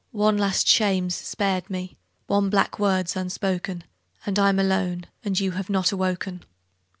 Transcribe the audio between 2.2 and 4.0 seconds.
one black word's unspoken;